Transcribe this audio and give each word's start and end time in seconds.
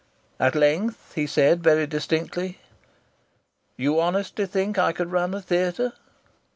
At 0.39 0.55
length 0.55 1.11
he 1.13 1.27
said 1.27 1.61
very 1.63 1.85
distinctly: 1.85 2.57
"You 3.77 3.99
honestly 3.99 4.47
think 4.47 4.79
I 4.79 4.93
could 4.93 5.11
run 5.11 5.35
a 5.35 5.41
theatre?" 5.43 5.93